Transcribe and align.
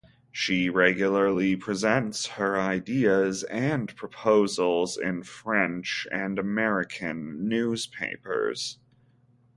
She 0.31 0.67
regularly 0.67 1.55
presents 1.55 2.25
her 2.25 2.59
ideas 2.59 3.43
and 3.43 3.95
proposals 3.95 4.97
in 4.97 5.21
French 5.21 6.07
and 6.11 6.39
American 6.39 7.47
newspapers. 7.47 8.79